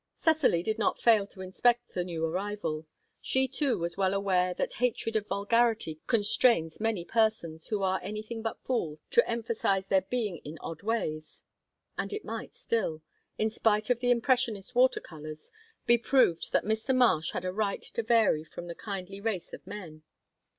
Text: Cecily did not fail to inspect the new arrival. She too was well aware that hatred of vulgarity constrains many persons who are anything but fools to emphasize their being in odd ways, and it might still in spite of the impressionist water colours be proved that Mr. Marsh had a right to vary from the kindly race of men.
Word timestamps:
Cecily 0.15 0.63
did 0.63 0.79
not 0.79 0.97
fail 0.99 1.27
to 1.27 1.41
inspect 1.41 1.89
the 1.93 2.03
new 2.03 2.25
arrival. 2.25 2.87
She 3.21 3.47
too 3.47 3.77
was 3.77 3.97
well 3.97 4.15
aware 4.15 4.55
that 4.55 4.73
hatred 4.73 5.15
of 5.15 5.27
vulgarity 5.27 5.99
constrains 6.07 6.79
many 6.79 7.05
persons 7.05 7.67
who 7.67 7.83
are 7.83 7.99
anything 8.01 8.41
but 8.41 8.59
fools 8.63 8.97
to 9.11 9.29
emphasize 9.29 9.85
their 9.85 10.01
being 10.01 10.37
in 10.39 10.57
odd 10.59 10.81
ways, 10.81 11.43
and 11.99 12.11
it 12.13 12.25
might 12.25 12.55
still 12.55 13.03
in 13.37 13.51
spite 13.51 13.91
of 13.91 13.99
the 13.99 14.09
impressionist 14.09 14.73
water 14.73 14.99
colours 15.01 15.51
be 15.85 15.99
proved 15.99 16.51
that 16.51 16.65
Mr. 16.65 16.95
Marsh 16.95 17.33
had 17.33 17.45
a 17.45 17.53
right 17.53 17.83
to 17.83 18.01
vary 18.01 18.43
from 18.43 18.65
the 18.65 18.73
kindly 18.73 19.21
race 19.21 19.53
of 19.53 19.67
men. 19.67 20.01